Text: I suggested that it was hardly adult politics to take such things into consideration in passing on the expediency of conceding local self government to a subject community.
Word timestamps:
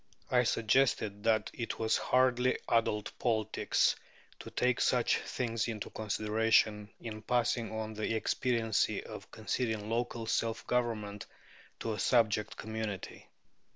I 0.31 0.41
suggested 0.45 1.25
that 1.25 1.51
it 1.53 1.77
was 1.77 1.95
hardly 1.95 2.57
adult 2.67 3.11
politics 3.19 3.95
to 4.39 4.49
take 4.49 4.81
such 4.81 5.19
things 5.19 5.67
into 5.67 5.91
consideration 5.91 6.89
in 6.99 7.21
passing 7.21 7.71
on 7.71 7.93
the 7.93 8.15
expediency 8.15 9.03
of 9.03 9.29
conceding 9.29 9.91
local 9.91 10.25
self 10.25 10.65
government 10.65 11.27
to 11.81 11.93
a 11.93 11.99
subject 11.99 12.57
community. 12.57 13.29